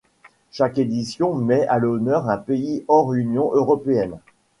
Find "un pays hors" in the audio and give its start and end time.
2.27-3.13